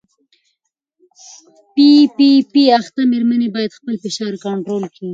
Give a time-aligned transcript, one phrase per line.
[1.73, 5.09] پي پي پي اخته مېرمنې باید خپل فشار کنټرول کړي.